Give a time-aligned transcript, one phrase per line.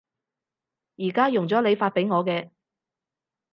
[0.97, 2.49] 而家用咗你發畀我嘅